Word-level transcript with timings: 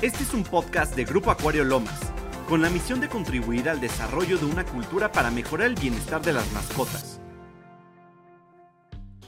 Este 0.00 0.22
es 0.22 0.32
un 0.32 0.44
podcast 0.44 0.94
de 0.94 1.04
Grupo 1.04 1.32
Acuario 1.32 1.64
Lomas, 1.64 2.12
con 2.48 2.62
la 2.62 2.70
misión 2.70 3.00
de 3.00 3.08
contribuir 3.08 3.68
al 3.68 3.80
desarrollo 3.80 4.38
de 4.38 4.44
una 4.44 4.64
cultura 4.64 5.10
para 5.10 5.28
mejorar 5.32 5.66
el 5.66 5.74
bienestar 5.74 6.22
de 6.22 6.32
las 6.32 6.52
mascotas. 6.52 7.20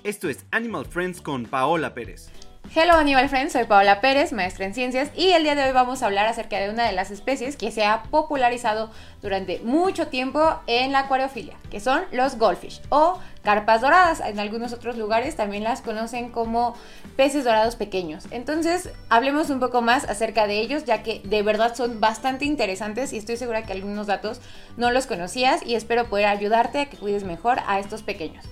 Esto 0.04 0.29
es 0.29 0.46
Animal 0.53 0.87
Friends 0.87 1.22
con 1.22 1.46
Paola 1.46 1.93
Pérez. 1.93 2.30
Hello 2.72 2.95
Animal 2.95 3.29
Friends, 3.29 3.54
soy 3.54 3.64
Paola 3.64 4.01
Pérez, 4.01 4.33
maestra 4.33 4.64
en 4.64 4.74
ciencias, 4.74 5.11
y 5.17 5.33
el 5.33 5.43
día 5.43 5.56
de 5.56 5.65
hoy 5.65 5.72
vamos 5.72 6.03
a 6.03 6.06
hablar 6.06 6.26
acerca 6.26 6.56
de 6.61 6.71
una 6.71 6.87
de 6.87 6.93
las 6.93 7.11
especies 7.11 7.56
que 7.56 7.72
se 7.72 7.85
ha 7.85 8.04
popularizado 8.04 8.93
durante 9.22 9.58
mucho 9.65 10.06
tiempo 10.06 10.61
en 10.69 10.93
la 10.93 11.01
acuariofilia, 11.01 11.56
que 11.69 11.80
son 11.80 12.04
los 12.12 12.38
goldfish 12.38 12.80
o 12.88 13.19
carpas 13.43 13.80
doradas. 13.80 14.21
En 14.21 14.38
algunos 14.38 14.72
otros 14.72 14.97
lugares 14.97 15.35
también 15.35 15.65
las 15.65 15.83
conocen 15.83 16.30
como 16.30 16.77
peces 17.16 17.43
dorados 17.43 17.75
pequeños. 17.75 18.27
Entonces, 18.30 18.91
hablemos 19.09 19.51
un 19.51 19.59
poco 19.59 19.83
más 19.83 20.09
acerca 20.09 20.47
de 20.47 20.61
ellos, 20.61 20.84
ya 20.84 21.02
que 21.02 21.23
de 21.25 21.43
verdad 21.43 21.75
son 21.75 21.98
bastante 21.98 22.45
interesantes 22.45 23.12
y 23.12 23.19
estoy 23.19 23.37
segura 23.37 23.65
que 23.65 23.73
algunos 23.73 24.07
datos 24.07 24.41
no 24.77 24.93
los 24.93 25.09
conocías 25.09 25.66
y 25.66 25.75
espero 25.75 26.09
poder 26.09 26.27
ayudarte 26.27 26.79
a 26.79 26.87
que 26.87 26.98
cuides 26.98 27.25
mejor 27.25 27.59
a 27.66 27.80
estos 27.80 28.05
pequeños. 28.05 28.45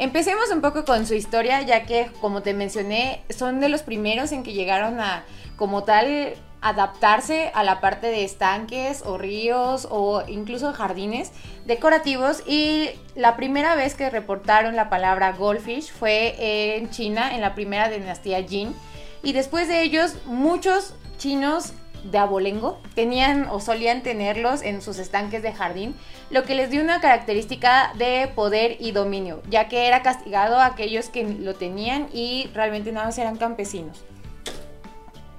Empecemos 0.00 0.50
un 0.50 0.62
poco 0.62 0.86
con 0.86 1.06
su 1.06 1.12
historia, 1.12 1.60
ya 1.60 1.84
que, 1.84 2.10
como 2.22 2.40
te 2.40 2.54
mencioné, 2.54 3.22
son 3.28 3.60
de 3.60 3.68
los 3.68 3.82
primeros 3.82 4.32
en 4.32 4.42
que 4.42 4.54
llegaron 4.54 4.98
a, 4.98 5.24
como 5.56 5.84
tal, 5.84 6.32
adaptarse 6.62 7.50
a 7.52 7.62
la 7.64 7.82
parte 7.82 8.06
de 8.06 8.24
estanques 8.24 9.02
o 9.04 9.18
ríos 9.18 9.86
o 9.90 10.22
incluso 10.26 10.72
jardines 10.72 11.32
decorativos. 11.66 12.42
Y 12.46 12.88
la 13.14 13.36
primera 13.36 13.74
vez 13.74 13.94
que 13.94 14.08
reportaron 14.08 14.74
la 14.74 14.88
palabra 14.88 15.32
goldfish 15.32 15.92
fue 15.92 16.78
en 16.78 16.88
China 16.88 17.34
en 17.34 17.42
la 17.42 17.54
primera 17.54 17.90
dinastía 17.90 18.42
Jin. 18.42 18.74
Y 19.22 19.34
después 19.34 19.68
de 19.68 19.82
ellos 19.82 20.14
muchos 20.24 20.94
chinos 21.18 21.74
de 22.04 22.18
abolengo 22.18 22.80
tenían 22.94 23.48
o 23.48 23.60
solían 23.60 24.02
tenerlos 24.02 24.62
en 24.62 24.82
sus 24.82 24.98
estanques 24.98 25.42
de 25.42 25.52
jardín, 25.52 25.94
lo 26.30 26.44
que 26.44 26.54
les 26.54 26.70
dio 26.70 26.82
una 26.82 27.00
característica 27.00 27.92
de 27.96 28.30
poder 28.34 28.76
y 28.80 28.92
dominio, 28.92 29.42
ya 29.48 29.68
que 29.68 29.86
era 29.86 30.02
castigado 30.02 30.58
a 30.58 30.66
aquellos 30.66 31.08
que 31.08 31.24
lo 31.24 31.54
tenían 31.54 32.08
y 32.12 32.48
realmente 32.54 32.92
nada 32.92 33.06
más 33.06 33.18
eran 33.18 33.36
campesinos. 33.36 34.04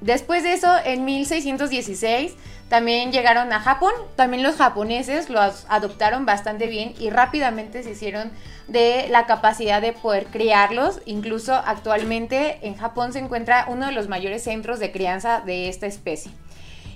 Después 0.02 0.42
de 0.42 0.54
eso, 0.54 0.68
en 0.84 1.06
1616 1.06 2.36
también 2.70 3.12
llegaron 3.12 3.54
a 3.54 3.60
Japón. 3.60 3.92
También 4.16 4.42
los 4.42 4.56
japoneses 4.56 5.30
los 5.30 5.66
adoptaron 5.70 6.26
bastante 6.26 6.66
bien 6.68 6.94
y 6.98 7.12
rápidamente 7.12 7.84
se 7.84 7.92
hicieron 7.92 8.32
de 8.68 9.08
la 9.10 9.28
capacidad 9.28 9.80
de 9.80 9.94
poder 9.94 10.26
criarlos. 10.28 11.02
Incluso 11.06 11.54
actualmente 11.54 12.66
en 12.66 12.76
Japón 12.78 13.14
se 13.14 13.20
encuentra 13.20 13.66
uno 13.68 13.86
de 13.86 13.92
los 13.92 14.08
mayores 14.08 14.44
centros 14.44 14.80
de 14.80 14.92
crianza 14.92 15.42
de 15.42 15.70
esta 15.70 15.86
especie. 15.86 16.32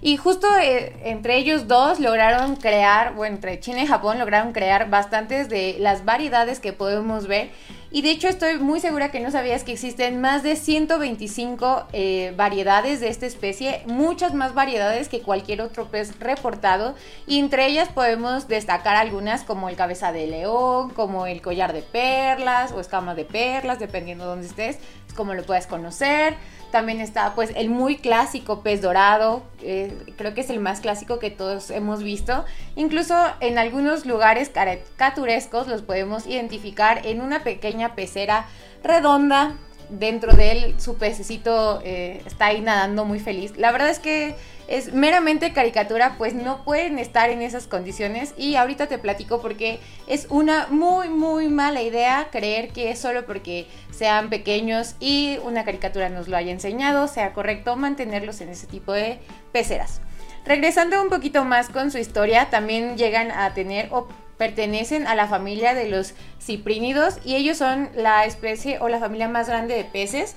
Y 0.05 0.17
justo 0.17 0.47
eh, 0.61 0.95
entre 1.03 1.35
ellos 1.35 1.67
dos 1.67 1.99
lograron 1.99 2.57
crear, 2.57 3.15
bueno, 3.15 3.37
entre 3.37 3.59
China 3.59 3.81
y 3.81 3.87
Japón 3.87 4.19
lograron 4.19 4.53
crear 4.53 4.87
bastantes 4.87 5.49
de 5.49 5.77
las 5.79 6.05
variedades 6.05 6.59
que 6.59 6.73
podemos 6.73 7.25
ver. 7.25 7.49
Y 7.89 8.03
de 8.03 8.11
hecho 8.11 8.27
estoy 8.27 8.59
muy 8.59 8.79
segura 8.79 9.09
que 9.09 9.19
no 9.19 9.31
sabías 9.31 9.63
que 9.63 9.71
existen 9.71 10.21
más 10.21 10.43
de 10.43 10.57
125 10.57 11.87
eh, 11.91 12.33
variedades 12.37 12.99
de 12.99 13.07
esta 13.07 13.25
especie, 13.25 13.81
muchas 13.87 14.35
más 14.35 14.53
variedades 14.53 15.09
que 15.09 15.21
cualquier 15.21 15.61
otro 15.61 15.85
pez 15.85 16.19
reportado. 16.19 16.93
Y 17.25 17.39
entre 17.39 17.65
ellas 17.65 17.89
podemos 17.89 18.47
destacar 18.47 18.95
algunas 18.97 19.43
como 19.43 19.69
el 19.69 19.75
cabeza 19.75 20.11
de 20.11 20.27
león, 20.27 20.91
como 20.91 21.25
el 21.25 21.41
collar 21.41 21.73
de 21.73 21.81
perlas 21.81 22.73
o 22.73 22.79
escama 22.79 23.15
de 23.15 23.25
perlas, 23.25 23.79
dependiendo 23.79 24.25
de 24.25 24.29
dónde 24.29 24.45
estés, 24.45 24.77
es 25.07 25.13
como 25.15 25.33
lo 25.33 25.41
puedes 25.43 25.65
conocer. 25.65 26.35
También 26.71 26.99
está 26.99 27.35
pues 27.35 27.52
el 27.55 27.69
muy 27.69 27.97
clásico 27.97 28.61
pez 28.61 28.81
dorado, 28.81 29.44
creo 29.59 30.33
que 30.33 30.41
es 30.41 30.49
el 30.49 30.59
más 30.59 30.81
clásico 30.81 31.19
que 31.19 31.31
todos 31.31 31.69
hemos 31.69 32.03
visto. 32.03 32.44
Incluso 32.75 33.16
en 33.39 33.57
algunos 33.57 34.05
lugares 34.05 34.49
caricaturescos 34.49 35.67
los 35.67 35.81
podemos 35.81 36.27
identificar 36.27 37.06
en 37.06 37.22
una 37.22 37.44
pequeña 37.44 37.95
pecera 37.95 38.45
redonda. 38.84 39.56
Dentro 39.89 40.34
de 40.34 40.51
él 40.51 40.75
su 40.79 40.97
pececito 40.97 41.79
eh, 41.84 42.22
está 42.25 42.47
ahí 42.47 42.59
nadando 42.59 43.06
muy 43.06 43.19
feliz. 43.19 43.56
La 43.56 43.72
verdad 43.72 43.89
es 43.89 44.00
que 44.00 44.35
es 44.67 44.93
meramente 44.93 45.53
caricatura, 45.53 46.15
pues 46.17 46.33
no 46.33 46.63
pueden 46.63 46.99
estar 46.99 47.29
en 47.29 47.41
esas 47.41 47.67
condiciones 47.67 48.33
y 48.37 48.55
ahorita 48.55 48.87
te 48.87 48.97
platico 48.97 49.41
porque 49.41 49.79
es 50.07 50.27
una 50.29 50.67
muy 50.67 51.09
muy 51.09 51.49
mala 51.49 51.81
idea 51.81 52.29
creer 52.31 52.69
que 52.69 52.89
es 52.89 52.99
solo 52.99 53.25
porque 53.25 53.67
sean 53.91 54.29
pequeños 54.29 54.95
y 54.99 55.37
una 55.43 55.63
caricatura 55.65 56.09
nos 56.09 56.27
lo 56.27 56.37
haya 56.37 56.51
enseñado, 56.51 57.07
sea 57.07 57.33
correcto 57.33 57.75
mantenerlos 57.75 58.41
en 58.41 58.49
ese 58.49 58.67
tipo 58.67 58.91
de 58.91 59.19
peceras. 59.51 60.01
Regresando 60.45 61.01
un 61.01 61.09
poquito 61.09 61.43
más 61.43 61.69
con 61.69 61.89
su 61.89 61.97
historia, 61.97 62.51
también 62.51 62.97
llegan 62.97 63.31
a 63.31 63.53
tener 63.55 63.89
o 63.91 64.07
pertenecen 64.37 65.07
a 65.07 65.15
la 65.15 65.27
familia 65.27 65.73
de 65.73 65.89
los 65.89 66.13
ciprínidos 66.39 67.19
y 67.23 67.35
ellos 67.35 67.57
son 67.57 67.89
la 67.95 68.25
especie 68.25 68.79
o 68.79 68.89
la 68.89 68.99
familia 68.99 69.27
más 69.27 69.47
grande 69.47 69.75
de 69.75 69.85
peces 69.85 70.35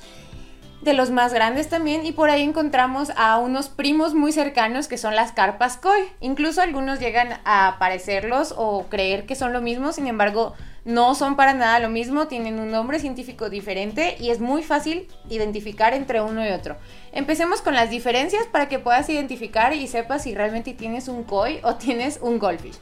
de 0.88 0.94
los 0.94 1.10
más 1.10 1.34
grandes 1.34 1.68
también 1.68 2.06
y 2.06 2.12
por 2.12 2.30
ahí 2.30 2.42
encontramos 2.42 3.12
a 3.16 3.38
unos 3.38 3.68
primos 3.68 4.14
muy 4.14 4.32
cercanos 4.32 4.88
que 4.88 4.96
son 4.96 5.14
las 5.14 5.32
carpas 5.32 5.76
koi. 5.76 6.00
Incluso 6.20 6.62
algunos 6.62 6.98
llegan 6.98 7.40
a 7.44 7.76
parecerlos 7.78 8.54
o 8.56 8.86
creer 8.88 9.26
que 9.26 9.34
son 9.34 9.52
lo 9.52 9.60
mismo, 9.60 9.92
sin 9.92 10.06
embargo 10.06 10.54
no 10.86 11.14
son 11.14 11.36
para 11.36 11.52
nada 11.52 11.78
lo 11.78 11.90
mismo, 11.90 12.28
tienen 12.28 12.58
un 12.58 12.70
nombre 12.70 12.98
científico 12.98 13.50
diferente 13.50 14.16
y 14.18 14.30
es 14.30 14.40
muy 14.40 14.62
fácil 14.62 15.06
identificar 15.28 15.92
entre 15.92 16.22
uno 16.22 16.46
y 16.46 16.50
otro. 16.50 16.78
Empecemos 17.12 17.60
con 17.60 17.74
las 17.74 17.90
diferencias 17.90 18.46
para 18.46 18.68
que 18.68 18.78
puedas 18.78 19.10
identificar 19.10 19.74
y 19.74 19.86
sepas 19.88 20.22
si 20.22 20.34
realmente 20.34 20.72
tienes 20.72 21.08
un 21.08 21.24
koi 21.24 21.60
o 21.62 21.74
tienes 21.74 22.18
un 22.22 22.38
goldfish. 22.38 22.78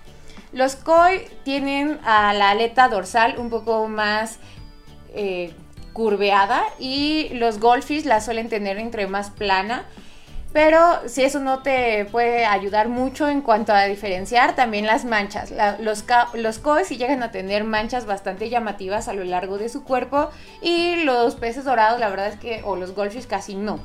Los 0.52 0.76
koi 0.76 1.22
tienen 1.42 1.98
a 2.04 2.32
la 2.32 2.50
aleta 2.50 2.88
dorsal 2.88 3.34
un 3.38 3.50
poco 3.50 3.88
más... 3.88 4.38
Eh, 5.12 5.52
curveada 5.96 6.62
y 6.78 7.30
los 7.32 7.58
goldfish 7.58 8.04
la 8.04 8.20
suelen 8.20 8.50
tener 8.50 8.76
entre 8.76 9.06
más 9.06 9.30
plana. 9.30 9.86
Pero 10.52 10.78
si 11.06 11.24
eso 11.24 11.40
no 11.40 11.62
te 11.62 12.04
puede 12.04 12.44
ayudar 12.44 12.88
mucho 12.88 13.28
en 13.28 13.40
cuanto 13.40 13.72
a 13.72 13.84
diferenciar, 13.84 14.54
también 14.54 14.86
las 14.86 15.06
manchas. 15.06 15.52
los, 15.80 16.04
los 16.34 16.60
sí 16.84 16.96
llegan 16.98 17.22
a 17.22 17.30
tener 17.30 17.64
manchas 17.64 18.04
bastante 18.04 18.50
llamativas 18.50 19.08
a 19.08 19.14
lo 19.14 19.24
largo 19.24 19.56
de 19.56 19.70
su 19.70 19.84
cuerpo 19.84 20.28
y 20.60 20.96
los 20.96 21.34
peces 21.36 21.64
dorados, 21.64 21.98
la 21.98 22.10
verdad 22.10 22.28
es 22.28 22.38
que, 22.38 22.60
o 22.64 22.76
los 22.76 22.94
goldfish 22.94 23.26
casi 23.26 23.54
no. 23.54 23.80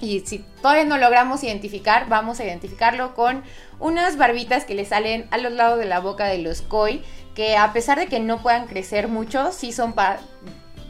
Y 0.00 0.20
si 0.20 0.40
todavía 0.62 0.84
no 0.84 0.98
logramos 0.98 1.42
identificar, 1.42 2.08
vamos 2.08 2.38
a 2.38 2.44
identificarlo 2.44 3.14
con 3.14 3.42
unas 3.80 4.16
barbitas 4.16 4.64
que 4.64 4.74
le 4.74 4.84
salen 4.84 5.26
a 5.30 5.38
los 5.38 5.52
lados 5.52 5.78
de 5.78 5.86
la 5.86 6.00
boca 6.00 6.26
de 6.26 6.38
los 6.38 6.62
koi, 6.62 7.02
que 7.34 7.56
a 7.56 7.72
pesar 7.72 7.98
de 7.98 8.06
que 8.06 8.20
no 8.20 8.42
puedan 8.42 8.66
crecer 8.66 9.08
mucho, 9.08 9.52
sí 9.52 9.72
son 9.72 9.94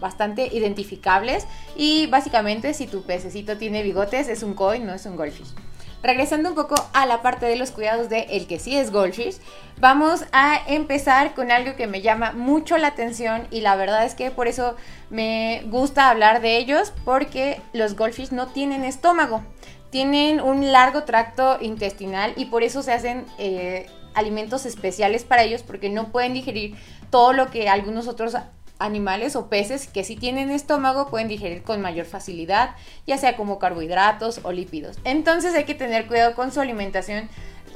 bastante 0.01 0.49
identificables 0.53 1.47
y 1.77 2.07
básicamente 2.07 2.75
si 2.75 2.87
tu 2.87 3.03
pececito 3.03 3.57
tiene 3.57 3.83
bigotes 3.83 4.29
es 4.29 4.43
un 4.43 4.55
koi, 4.55 4.81
no 4.81 4.95
es 4.95 5.07
un 5.07 5.17
goldfish. 5.17 5.55
Regresando 6.03 6.51
un 6.51 6.55
poco 6.55 6.75
a 6.93 7.07
la 7.07 7.23
parte 7.23 7.47
de 7.47 7.57
los 7.57 7.71
cuidados 7.71 8.09
de 8.09 8.27
el 8.31 8.47
que 8.47 8.59
sí 8.59 8.77
es 8.77 8.93
goldfish, 8.93 9.39
vamos 9.81 10.25
a 10.31 10.61
empezar 10.69 11.35
con 11.35 11.51
algo 11.51 11.75
que 11.75 11.87
me 11.87 12.03
llama 12.03 12.33
mucho 12.33 12.79
la 12.79 12.89
atención 12.89 13.49
y 13.51 13.61
la 13.61 13.77
verdad 13.77 14.05
es 14.05 14.15
que 14.15 14.31
por 14.31 14.47
eso 14.47 14.77
me 15.11 15.65
gusta 15.67 16.11
hablar 16.11 16.43
de 16.43 16.59
ellos 16.59 16.93
porque 17.05 17.61
los 17.73 17.97
goldfish 17.97 18.31
no 18.31 18.47
tienen 18.47 18.85
estómago, 18.85 19.43
tienen 19.91 20.41
un 20.41 20.71
largo 20.71 21.05
tracto 21.05 21.59
intestinal 21.61 22.35
y 22.37 22.47
por 22.47 22.63
eso 22.63 22.83
se 22.83 22.93
hacen 22.93 23.25
eh, 23.39 23.87
alimentos 24.15 24.67
especiales 24.67 25.25
para 25.25 25.43
ellos 25.43 25.63
porque 25.63 25.89
no 25.89 26.13
pueden 26.13 26.35
digerir 26.35 26.77
todo 27.11 27.33
lo 27.33 27.51
que 27.51 27.69
algunos 27.69 28.07
otros 28.07 28.37
animales 28.79 29.37
o 29.37 29.49
peces 29.49 29.87
que 29.87 30.05
si 30.05 30.17
tienen 30.17 30.51
estómago 30.51 31.09
pueden 31.09 31.29
digerir 31.29 31.63
con 31.63 31.81
mayor 31.81 32.07
facilidad, 32.07 32.77
ya 33.07 33.19
sea 33.19 33.37
como 33.37 33.59
carbohidratos 33.59 34.41
o 34.43 34.53
lípidos. 34.53 34.99
Entonces 35.05 35.55
hay 35.55 35.65
que 35.65 35.75
tener 35.75 36.07
cuidado 36.07 36.35
con 36.35 36.53
su 36.53 36.61
alimentación. 36.61 37.29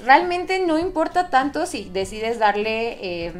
Realmente 0.05 0.59
no 0.59 0.79
importa 0.79 1.31
tanto 1.31 1.67
si 1.67 1.85
decides 1.91 2.39
darle 2.39 2.99
eh, 3.01 3.33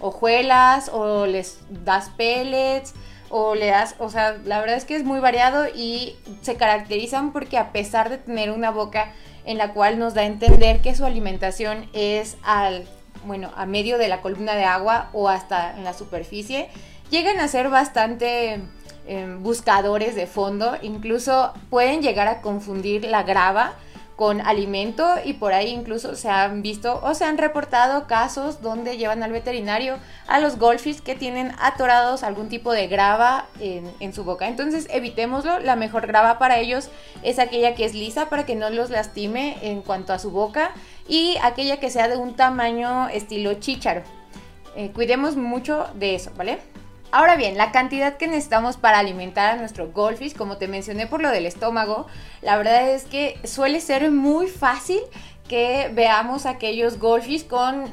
hojuelas 0.00 0.90
o 0.92 1.26
les 1.26 1.58
das 1.68 2.10
pellets 2.10 2.94
o 3.30 3.54
le 3.54 3.66
das, 3.66 3.96
o 3.98 4.10
sea, 4.10 4.36
la 4.44 4.60
verdad 4.60 4.76
es 4.76 4.84
que 4.84 4.94
es 4.96 5.04
muy 5.04 5.18
variado 5.18 5.66
y 5.74 6.16
se 6.42 6.56
caracterizan 6.56 7.32
porque 7.32 7.58
a 7.58 7.72
pesar 7.72 8.10
de 8.10 8.18
tener 8.18 8.50
una 8.50 8.70
boca 8.70 9.12
en 9.44 9.58
la 9.58 9.72
cual 9.72 9.98
nos 9.98 10.14
da 10.14 10.22
a 10.22 10.26
entender 10.26 10.80
que 10.80 10.94
su 10.94 11.04
alimentación 11.04 11.88
es 11.92 12.36
al, 12.42 12.86
bueno, 13.24 13.50
a 13.56 13.66
medio 13.66 13.98
de 13.98 14.08
la 14.08 14.20
columna 14.20 14.54
de 14.54 14.64
agua 14.64 15.10
o 15.12 15.28
hasta 15.28 15.76
en 15.76 15.84
la 15.84 15.94
superficie, 15.94 16.68
llegan 17.10 17.40
a 17.40 17.48
ser 17.48 17.68
bastante 17.68 18.60
em, 19.06 19.42
buscadores 19.42 20.14
de 20.14 20.26
fondo, 20.26 20.76
incluso 20.82 21.52
pueden 21.70 22.02
llegar 22.02 22.28
a 22.28 22.40
confundir 22.40 23.04
la 23.04 23.22
grava 23.22 23.74
con 24.16 24.40
alimento 24.40 25.08
y 25.24 25.34
por 25.34 25.54
ahí 25.54 25.70
incluso 25.70 26.14
se 26.14 26.28
han 26.28 26.62
visto 26.62 27.00
o 27.02 27.14
se 27.14 27.24
han 27.24 27.36
reportado 27.36 28.06
casos 28.06 28.62
donde 28.62 28.96
llevan 28.96 29.22
al 29.22 29.32
veterinario 29.32 29.98
a 30.28 30.38
los 30.38 30.58
goldfish 30.58 31.00
que 31.00 31.16
tienen 31.16 31.52
atorados 31.58 32.22
algún 32.22 32.48
tipo 32.48 32.72
de 32.72 32.86
grava 32.86 33.46
en, 33.58 33.90
en, 33.98 34.12
su 34.12 34.24
boca. 34.24 34.46
Entonces 34.46 34.86
evitémoslo, 34.90 35.58
la 35.58 35.74
mejor 35.74 36.06
grava 36.06 36.38
para 36.38 36.58
ellos 36.58 36.90
es 37.22 37.38
aquella 37.38 37.74
que 37.74 37.84
es 37.84 37.94
lisa 37.94 38.28
para 38.28 38.46
que 38.46 38.54
no 38.54 38.70
los 38.70 38.90
lastime 38.90 39.56
en 39.62 39.82
cuanto 39.82 40.12
a 40.12 40.20
su 40.20 40.30
boca 40.30 40.70
y 41.08 41.36
aquella 41.42 41.80
que 41.80 41.90
sea 41.90 42.08
de 42.08 42.16
un 42.16 42.34
tamaño 42.34 43.08
estilo 43.08 43.54
chícharo. 43.54 44.02
Eh, 44.76 44.90
cuidemos 44.92 45.36
mucho 45.36 45.86
de 45.94 46.14
eso, 46.14 46.30
¿vale? 46.36 46.58
Ahora 47.14 47.36
bien, 47.36 47.56
la 47.56 47.70
cantidad 47.70 48.16
que 48.16 48.26
necesitamos 48.26 48.76
para 48.76 48.98
alimentar 48.98 49.52
a 49.52 49.56
nuestro 49.56 49.92
goldfish, 49.92 50.34
como 50.34 50.56
te 50.56 50.66
mencioné 50.66 51.06
por 51.06 51.22
lo 51.22 51.30
del 51.30 51.46
estómago, 51.46 52.08
la 52.42 52.56
verdad 52.56 52.90
es 52.90 53.04
que 53.04 53.38
suele 53.44 53.80
ser 53.80 54.10
muy 54.10 54.48
fácil 54.48 54.98
que 55.46 55.92
veamos 55.94 56.44
aquellos 56.44 56.98
goldfish 56.98 57.46
con 57.46 57.84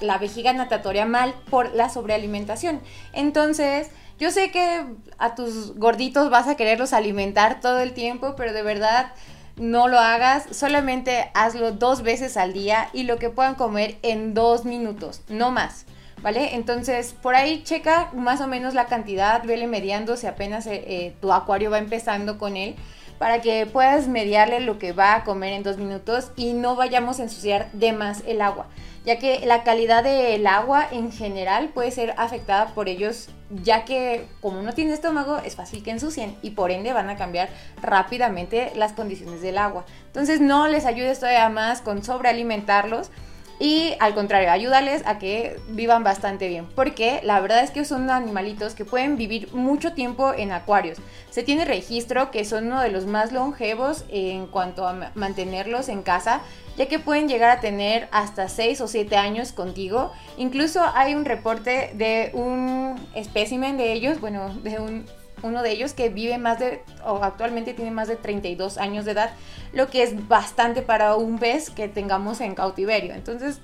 la 0.00 0.18
vejiga 0.18 0.52
natatoria 0.52 1.06
mal 1.06 1.32
por 1.48 1.76
la 1.76 1.88
sobrealimentación. 1.88 2.80
Entonces, 3.12 3.90
yo 4.18 4.32
sé 4.32 4.50
que 4.50 4.84
a 5.16 5.36
tus 5.36 5.76
gorditos 5.76 6.28
vas 6.28 6.48
a 6.48 6.56
quererlos 6.56 6.92
alimentar 6.92 7.60
todo 7.60 7.78
el 7.78 7.92
tiempo, 7.92 8.34
pero 8.36 8.52
de 8.52 8.62
verdad 8.62 9.12
no 9.54 9.86
lo 9.86 10.00
hagas, 10.00 10.44
solamente 10.50 11.30
hazlo 11.34 11.70
dos 11.70 12.02
veces 12.02 12.36
al 12.36 12.52
día 12.52 12.88
y 12.92 13.04
lo 13.04 13.16
que 13.20 13.30
puedan 13.30 13.54
comer 13.54 13.96
en 14.02 14.34
dos 14.34 14.64
minutos, 14.64 15.22
no 15.28 15.52
más. 15.52 15.86
¿Vale? 16.22 16.54
Entonces, 16.54 17.14
por 17.20 17.34
ahí 17.34 17.62
checa 17.62 18.10
más 18.14 18.40
o 18.40 18.46
menos 18.46 18.74
la 18.74 18.86
cantidad, 18.86 19.42
vele 19.44 19.66
mediando 19.66 20.16
si 20.16 20.26
apenas 20.26 20.66
eh, 20.66 20.84
eh, 20.86 21.14
tu 21.20 21.32
acuario 21.32 21.70
va 21.70 21.78
empezando 21.78 22.38
con 22.38 22.56
él, 22.56 22.74
para 23.18 23.40
que 23.40 23.66
puedas 23.66 24.08
mediarle 24.08 24.60
lo 24.60 24.78
que 24.78 24.92
va 24.92 25.14
a 25.14 25.24
comer 25.24 25.52
en 25.54 25.62
dos 25.62 25.78
minutos 25.78 26.30
y 26.36 26.52
no 26.52 26.76
vayamos 26.76 27.18
a 27.18 27.24
ensuciar 27.24 27.70
de 27.72 27.92
más 27.92 28.22
el 28.26 28.42
agua, 28.42 28.66
ya 29.04 29.18
que 29.18 29.44
la 29.46 29.62
calidad 29.62 30.04
del 30.04 30.46
agua 30.46 30.86
en 30.90 31.10
general 31.12 31.70
puede 31.70 31.90
ser 31.90 32.14
afectada 32.18 32.66
por 32.74 32.88
ellos, 32.88 33.28
ya 33.62 33.84
que 33.84 34.26
como 34.40 34.60
no 34.62 34.74
tiene 34.74 34.92
estómago 34.92 35.38
es 35.38 35.56
fácil 35.56 35.82
que 35.82 35.92
ensucien 35.92 36.36
y 36.42 36.50
por 36.50 36.70
ende 36.70 36.92
van 36.92 37.08
a 37.08 37.16
cambiar 37.16 37.48
rápidamente 37.80 38.72
las 38.74 38.92
condiciones 38.92 39.40
del 39.40 39.58
agua. 39.58 39.86
Entonces 40.06 40.40
no 40.40 40.68
les 40.68 40.84
ayudes 40.84 41.20
todavía 41.20 41.48
más 41.48 41.80
con 41.80 42.04
sobrealimentarlos 42.04 43.10
y 43.58 43.94
al 44.00 44.14
contrario, 44.14 44.50
ayúdales 44.50 45.02
a 45.06 45.18
que 45.18 45.58
vivan 45.68 46.04
bastante 46.04 46.48
bien, 46.48 46.66
porque 46.74 47.20
la 47.22 47.40
verdad 47.40 47.64
es 47.64 47.70
que 47.70 47.84
son 47.84 48.10
animalitos 48.10 48.74
que 48.74 48.84
pueden 48.84 49.16
vivir 49.16 49.52
mucho 49.54 49.94
tiempo 49.94 50.34
en 50.34 50.52
acuarios. 50.52 50.98
Se 51.30 51.42
tiene 51.42 51.64
registro 51.64 52.30
que 52.30 52.44
son 52.44 52.66
uno 52.66 52.82
de 52.82 52.90
los 52.90 53.06
más 53.06 53.32
longevos 53.32 54.04
en 54.08 54.46
cuanto 54.46 54.86
a 54.86 55.10
mantenerlos 55.14 55.88
en 55.88 56.02
casa, 56.02 56.42
ya 56.76 56.86
que 56.86 56.98
pueden 56.98 57.28
llegar 57.28 57.50
a 57.50 57.60
tener 57.60 58.08
hasta 58.10 58.48
6 58.50 58.82
o 58.82 58.88
7 58.88 59.16
años 59.16 59.52
contigo. 59.52 60.12
Incluso 60.36 60.82
hay 60.94 61.14
un 61.14 61.24
reporte 61.24 61.92
de 61.94 62.30
un 62.34 62.94
espécimen 63.14 63.78
de 63.78 63.92
ellos, 63.92 64.20
bueno, 64.20 64.54
de 64.62 64.78
un 64.78 65.06
uno 65.46 65.62
de 65.62 65.72
ellos 65.72 65.94
que 65.94 66.08
vive 66.08 66.38
más 66.38 66.58
de, 66.58 66.82
o 67.04 67.22
actualmente 67.22 67.74
tiene 67.74 67.90
más 67.90 68.08
de 68.08 68.16
32 68.16 68.78
años 68.78 69.04
de 69.04 69.12
edad, 69.12 69.30
lo 69.72 69.88
que 69.88 70.02
es 70.02 70.28
bastante 70.28 70.82
para 70.82 71.16
un 71.16 71.38
pez 71.38 71.70
que 71.70 71.88
tengamos 71.88 72.40
en 72.40 72.54
cautiverio. 72.54 73.14
Entonces, 73.14 73.60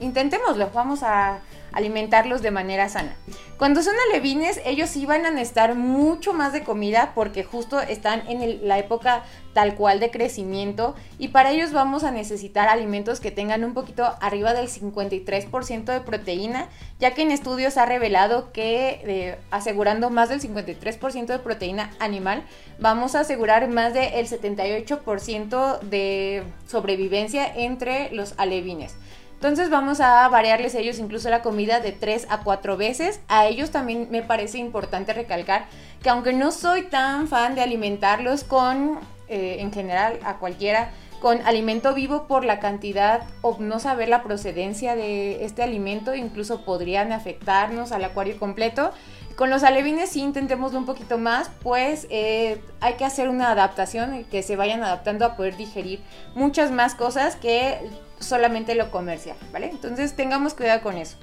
intentémoslo, 0.00 0.70
vamos 0.72 1.02
a 1.02 1.40
alimentarlos 1.72 2.42
de 2.42 2.50
manera 2.50 2.88
sana. 2.88 3.14
Cuando 3.56 3.82
son 3.82 3.94
alevines, 4.08 4.60
ellos 4.64 4.90
van 5.06 5.26
a 5.26 5.30
necesitar 5.30 5.74
mucho 5.74 6.32
más 6.32 6.52
de 6.52 6.64
comida 6.64 7.12
porque 7.14 7.44
justo 7.44 7.78
están 7.80 8.26
en 8.28 8.66
la 8.66 8.78
época 8.78 9.24
tal 9.52 9.74
cual 9.74 10.00
de 10.00 10.10
crecimiento 10.10 10.94
y 11.18 11.28
para 11.28 11.50
ellos 11.50 11.72
vamos 11.72 12.04
a 12.04 12.10
necesitar 12.10 12.68
alimentos 12.68 13.20
que 13.20 13.30
tengan 13.30 13.64
un 13.64 13.74
poquito 13.74 14.14
arriba 14.20 14.54
del 14.54 14.68
53% 14.68 15.84
de 15.84 16.00
proteína, 16.00 16.68
ya 16.98 17.12
que 17.12 17.22
en 17.22 17.30
estudios 17.30 17.76
ha 17.76 17.84
revelado 17.84 18.52
que 18.52 19.02
eh, 19.04 19.38
asegurando 19.50 20.08
más 20.08 20.28
del 20.28 20.40
53% 20.40 21.26
de 21.26 21.38
proteína 21.38 21.90
animal, 21.98 22.44
vamos 22.78 23.14
a 23.14 23.20
asegurar 23.20 23.68
más 23.68 23.92
del 23.92 24.26
78% 24.26 25.80
de 25.80 26.44
sobrevivencia 26.66 27.46
entre 27.54 28.10
los 28.12 28.34
alevines. 28.38 28.94
Entonces 29.40 29.70
vamos 29.70 30.00
a 30.00 30.28
variarles 30.28 30.74
ellos 30.74 30.98
incluso 30.98 31.30
la 31.30 31.40
comida 31.40 31.80
de 31.80 31.92
3 31.92 32.26
a 32.28 32.40
4 32.40 32.76
veces. 32.76 33.20
A 33.26 33.46
ellos 33.46 33.70
también 33.70 34.08
me 34.10 34.22
parece 34.22 34.58
importante 34.58 35.14
recalcar 35.14 35.64
que 36.02 36.10
aunque 36.10 36.34
no 36.34 36.52
soy 36.52 36.82
tan 36.82 37.26
fan 37.26 37.54
de 37.54 37.62
alimentarlos 37.62 38.44
con, 38.44 39.00
eh, 39.28 39.56
en 39.60 39.72
general, 39.72 40.18
a 40.24 40.36
cualquiera, 40.36 40.90
con 41.22 41.40
alimento 41.46 41.94
vivo 41.94 42.26
por 42.26 42.44
la 42.44 42.60
cantidad 42.60 43.22
o 43.40 43.56
no 43.58 43.80
saber 43.80 44.10
la 44.10 44.22
procedencia 44.22 44.94
de 44.94 45.42
este 45.42 45.62
alimento, 45.62 46.14
incluso 46.14 46.62
podrían 46.66 47.10
afectarnos 47.10 47.92
al 47.92 48.04
acuario 48.04 48.38
completo. 48.38 48.92
Con 49.40 49.48
los 49.48 49.62
alevines 49.62 50.10
sí 50.10 50.20
intentémoslo 50.20 50.78
un 50.78 50.84
poquito 50.84 51.16
más, 51.16 51.50
pues 51.62 52.06
eh, 52.10 52.60
hay 52.80 52.96
que 52.96 53.06
hacer 53.06 53.30
una 53.30 53.50
adaptación 53.50 54.14
y 54.14 54.24
que 54.24 54.42
se 54.42 54.54
vayan 54.54 54.82
adaptando 54.82 55.24
a 55.24 55.34
poder 55.34 55.56
digerir 55.56 56.00
muchas 56.34 56.70
más 56.70 56.94
cosas 56.94 57.36
que 57.36 57.78
solamente 58.18 58.74
lo 58.74 58.90
comercial, 58.90 59.38
¿vale? 59.50 59.70
Entonces 59.70 60.14
tengamos 60.14 60.52
cuidado 60.52 60.82
con 60.82 60.98
eso. 60.98 61.16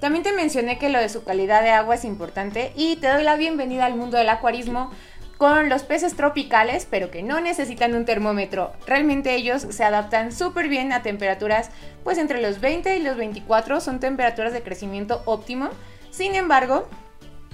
También 0.00 0.24
te 0.24 0.32
mencioné 0.32 0.80
que 0.80 0.88
lo 0.88 0.98
de 0.98 1.08
su 1.08 1.22
calidad 1.22 1.62
de 1.62 1.70
agua 1.70 1.94
es 1.94 2.04
importante 2.04 2.72
y 2.74 2.96
te 2.96 3.06
doy 3.06 3.22
la 3.22 3.36
bienvenida 3.36 3.86
al 3.86 3.94
mundo 3.94 4.18
del 4.18 4.30
acuarismo 4.30 4.90
con 5.38 5.68
los 5.68 5.84
peces 5.84 6.16
tropicales, 6.16 6.88
pero 6.90 7.12
que 7.12 7.22
no 7.22 7.40
necesitan 7.40 7.94
un 7.94 8.04
termómetro. 8.04 8.72
Realmente 8.84 9.36
ellos 9.36 9.64
se 9.70 9.84
adaptan 9.84 10.32
súper 10.32 10.66
bien 10.66 10.92
a 10.92 11.04
temperaturas, 11.04 11.70
pues 12.02 12.18
entre 12.18 12.42
los 12.42 12.58
20 12.60 12.96
y 12.96 13.02
los 13.04 13.16
24 13.16 13.80
son 13.80 14.00
temperaturas 14.00 14.52
de 14.52 14.64
crecimiento 14.64 15.22
óptimo. 15.24 15.68
Sin 16.10 16.34
embargo, 16.34 16.88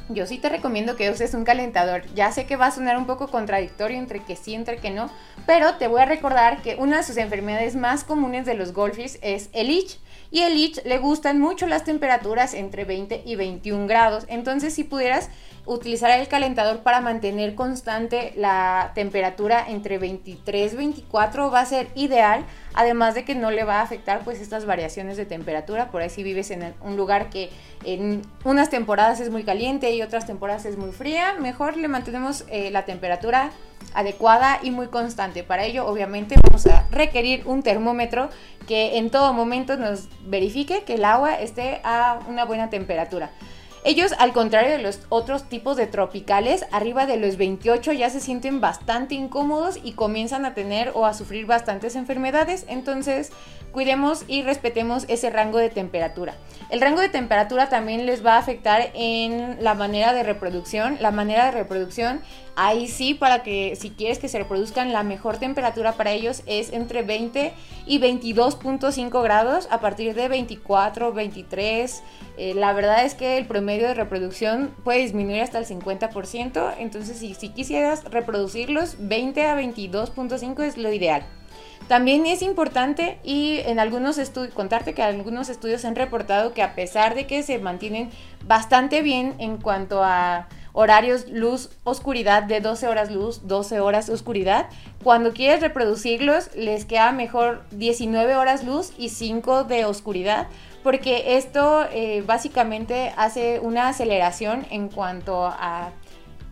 yo 0.08 0.26
sí 0.26 0.38
te 0.38 0.49
recomiendo 0.49 0.97
que 0.97 1.11
uses 1.11 1.35
un 1.35 1.44
calentador. 1.44 2.03
Ya 2.14 2.31
sé 2.32 2.47
que 2.47 2.56
va 2.56 2.67
a 2.67 2.70
sonar 2.70 2.97
un 2.97 3.06
poco 3.06 3.29
contradictorio 3.29 3.99
entre 3.99 4.20
que 4.20 4.37
sí, 4.37 4.55
entre 4.55 4.79
que 4.79 4.91
no, 4.91 5.11
pero 5.47 5.75
te 5.75 5.88
voy 5.88 6.00
a 6.00 6.06
recordar 6.06 6.62
que 6.62 6.76
una 6.76 6.99
de 6.99 7.03
sus 7.03 7.17
enfermedades 7.17 7.76
más 7.76 8.05
comunes 8.05 8.47
de 8.47 8.55
los 8.55 8.73
goldfish 8.73 9.19
es 9.23 9.49
el 9.53 9.70
itch. 9.70 9.99
Y 10.31 10.41
el 10.41 10.56
itch 10.56 10.85
le 10.85 10.99
gustan 10.99 11.41
mucho 11.41 11.67
las 11.67 11.85
temperaturas 11.85 12.55
entre 12.55 12.85
20 12.85 13.23
y 13.25 13.37
21 13.37 13.87
grados. 13.87 14.25
Entonces, 14.29 14.75
si 14.75 14.85
pudieras 14.85 15.31
utilizar 15.66 16.10
el 16.12 16.28
calentador 16.28 16.78
para 16.78 17.00
mantener 17.00 17.54
constante 17.54 18.32
la 18.36 18.92
temperatura 18.94 19.64
entre 19.68 19.98
23 19.98 20.72
y 20.72 20.76
24 20.76 21.50
va 21.50 21.60
a 21.60 21.66
ser 21.66 21.88
ideal, 21.94 22.44
además 22.74 23.14
de 23.14 23.24
que 23.24 23.34
no 23.34 23.50
le 23.50 23.64
va 23.64 23.80
a 23.80 23.82
afectar 23.82 24.20
pues 24.24 24.40
estas 24.40 24.64
variaciones 24.64 25.16
de 25.16 25.26
temperatura, 25.26 25.90
por 25.90 26.02
ahí 26.02 26.10
si 26.10 26.22
vives 26.22 26.50
en 26.52 26.74
un 26.80 26.96
lugar 26.96 27.30
que 27.30 27.50
en 27.84 28.22
unas 28.44 28.70
temporadas 28.70 29.20
es 29.20 29.30
muy 29.30 29.42
caliente 29.42 29.90
y 29.92 30.02
otras 30.02 30.26
temporadas 30.26 30.64
es 30.66 30.78
muy 30.78 30.92
fría, 30.92 31.34
mejor 31.38 31.76
le 31.76 31.88
mantenemos 31.88 32.44
eh, 32.48 32.70
la 32.70 32.84
temperatura 32.84 33.50
adecuada 33.94 34.60
y 34.62 34.70
muy 34.70 34.86
constante. 34.86 35.42
Para 35.42 35.64
ello 35.64 35.86
obviamente 35.86 36.36
vamos 36.42 36.66
a 36.66 36.86
requerir 36.90 37.42
un 37.46 37.62
termómetro 37.62 38.31
que 38.67 38.98
en 38.98 39.10
todo 39.10 39.32
momento 39.32 39.76
nos 39.76 40.08
verifique 40.26 40.84
que 40.84 40.94
el 40.94 41.05
agua 41.05 41.34
esté 41.34 41.81
a 41.84 42.20
una 42.29 42.44
buena 42.44 42.70
temperatura. 42.70 43.31
Ellos, 43.86 44.14
al 44.19 44.32
contrario 44.32 44.72
de 44.72 44.82
los 44.82 44.98
otros 45.10 45.44
tipos 45.44 45.76
de 45.76 45.86
tropicales, 45.86 46.66
arriba 46.72 47.06
de 47.06 47.19
los 47.19 47.36
28 47.36 47.93
ya 47.93 48.10
se 48.10 48.19
sienten 48.19 48.60
bastante 48.60 49.14
incómodos 49.14 49.78
y 49.81 49.93
comienzan 49.93 50.44
a 50.44 50.55
tener 50.55 50.90
o 50.96 51.06
a 51.06 51.14
sufrir 51.14 51.46
bastantes 51.46 51.94
enfermedades. 51.94 52.66
Entonces, 52.69 53.31
cuidemos 53.70 54.24
y 54.26 54.43
respetemos 54.43 55.05
ese 55.06 55.31
rango 55.31 55.58
de 55.58 55.70
temperatura. 55.70 56.34
El 56.69 56.81
rango 56.81 57.00
de 57.00 57.10
temperatura 57.10 57.69
también 57.69 58.06
les 58.06 58.26
va 58.26 58.34
a 58.34 58.38
afectar 58.38 58.90
en 58.94 59.62
la 59.62 59.74
manera 59.74 60.12
de 60.12 60.24
reproducción. 60.24 60.96
La 61.00 61.12
manera 61.12 61.44
de 61.44 61.52
reproducción, 61.52 62.22
ahí 62.56 62.88
sí, 62.88 63.14
para 63.14 63.44
que 63.44 63.76
si 63.76 63.90
quieres 63.90 64.19
que 64.19 64.28
se 64.28 64.38
reproduzcan, 64.38 64.93
la 64.93 65.05
mejor 65.05 65.38
temperatura 65.38 65.93
para 65.93 66.10
ellos 66.10 66.43
es 66.46 66.72
entre 66.72 67.02
20 67.02 67.52
y 67.86 68.00
22.5 68.00 69.22
grados. 69.22 69.69
A 69.70 69.78
partir 69.78 70.16
de 70.16 70.26
24, 70.26 71.12
23, 71.12 72.02
eh, 72.36 72.55
la 72.55 72.72
verdad 72.72 73.05
es 73.05 73.14
que 73.14 73.38
el 73.38 73.46
promedio 73.46 73.86
de 73.88 73.94
reproducción 73.94 74.74
puede 74.84 75.00
disminuir 75.00 75.43
hasta 75.43 75.58
el 75.58 75.66
50%. 75.66 76.74
Entonces, 76.78 77.19
si, 77.19 77.34
si 77.34 77.48
quisieras 77.50 78.05
reproducirlos, 78.05 78.96
20 78.98 79.46
a 79.46 79.56
22.5 79.56 80.62
es 80.62 80.76
lo 80.76 80.93
ideal. 80.93 81.22
También 81.88 82.26
es 82.26 82.43
importante 82.43 83.19
y 83.22 83.58
en 83.64 83.78
algunos 83.78 84.19
estudios, 84.19 84.52
contarte 84.52 84.93
que 84.93 85.02
algunos 85.02 85.48
estudios 85.48 85.84
han 85.84 85.94
reportado 85.94 86.52
que 86.52 86.62
a 86.62 86.74
pesar 86.74 87.14
de 87.14 87.26
que 87.26 87.44
se 87.44 87.58
mantienen 87.58 88.10
bastante 88.44 89.02
bien 89.02 89.34
en 89.38 89.58
cuanto 89.58 90.02
a 90.02 90.48
horarios 90.78 91.26
luz 91.28 91.70
oscuridad 91.84 92.42
de 92.42 92.60
12 92.60 92.86
horas 92.86 93.10
luz, 93.10 93.48
12 93.48 93.80
horas 93.80 94.10
oscuridad, 94.10 94.68
cuando 95.02 95.32
quieres 95.32 95.62
reproducirlos 95.62 96.54
les 96.54 96.84
queda 96.84 97.12
mejor 97.12 97.64
19 97.70 98.36
horas 98.36 98.62
luz 98.62 98.92
y 98.98 99.08
5 99.08 99.64
de 99.64 99.86
oscuridad 99.86 100.48
porque 100.82 101.36
esto 101.36 101.84
eh, 101.90 102.22
básicamente 102.24 103.12
hace 103.16 103.58
una 103.58 103.88
aceleración 103.88 104.66
en 104.70 104.88
cuanto 104.88 105.46
a 105.46 105.90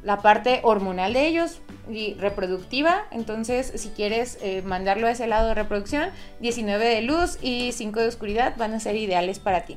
la 0.02 0.22
parte 0.22 0.60
hormonal 0.64 1.12
de 1.12 1.28
ellos 1.28 1.60
y 1.88 2.14
reproductiva. 2.14 3.04
Entonces, 3.12 3.72
si 3.76 3.90
quieres 3.90 4.38
eh, 4.42 4.62
mandarlo 4.62 5.06
a 5.06 5.12
ese 5.12 5.26
lado 5.26 5.48
de 5.48 5.54
reproducción, 5.54 6.10
19 6.40 6.84
de 6.84 7.02
luz 7.02 7.38
y 7.42 7.72
5 7.72 8.00
de 8.00 8.08
oscuridad 8.08 8.54
van 8.56 8.74
a 8.74 8.80
ser 8.80 8.96
ideales 8.96 9.38
para 9.38 9.66
ti. 9.66 9.76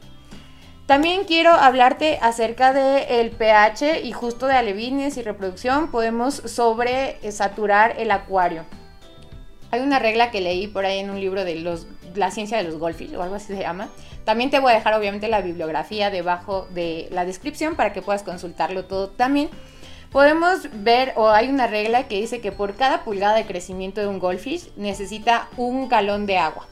También 0.88 1.26
quiero 1.26 1.52
hablarte 1.52 2.18
acerca 2.22 2.72
del 2.72 3.32
pH 3.32 4.06
y 4.06 4.14
justo 4.14 4.48
de 4.48 4.54
alevines 4.54 5.18
y 5.18 5.22
reproducción. 5.22 5.92
Podemos 5.92 6.36
sobre 6.36 7.20
saturar 7.30 7.96
el 7.98 8.10
acuario. 8.10 8.64
Hay 9.70 9.82
una 9.82 10.00
regla 10.00 10.32
que 10.32 10.40
leí 10.40 10.68
por 10.68 10.86
ahí 10.86 11.00
en 11.00 11.10
un 11.10 11.20
libro 11.20 11.44
de 11.44 11.56
los, 11.56 11.88
la 12.16 12.32
ciencia 12.32 12.56
de 12.56 12.64
los 12.64 12.80
goldfish 12.80 13.14
o 13.16 13.22
algo 13.22 13.36
así 13.36 13.48
se 13.48 13.60
llama. 13.60 13.90
También 14.24 14.50
te 14.50 14.60
voy 14.60 14.72
a 14.72 14.76
dejar 14.76 14.94
obviamente 14.94 15.28
la 15.28 15.42
bibliografía 15.42 16.10
debajo 16.10 16.70
de 16.74 17.10
la 17.12 17.26
descripción 17.26 17.76
para 17.76 17.92
que 17.92 18.02
puedas 18.02 18.24
consultarlo 18.24 18.86
todo 18.86 19.10
también. 19.10 19.50
Podemos 20.10 20.70
ver, 20.72 21.12
o 21.18 21.28
hay 21.28 21.50
una 21.50 21.68
regla 21.68 22.08
que 22.08 22.16
dice 22.16 22.40
que 22.40 22.54
por 22.54 22.76
cada 22.76 23.04
pulgada 23.04 23.36
de 23.36 23.46
crecimiento 23.46 24.00
de 24.00 24.08
un 24.08 24.20
goldfish 24.20 24.72
necesita 24.78 25.50
un 25.58 25.90
galón 25.90 26.26
de 26.28 26.38
agua. 26.38 26.66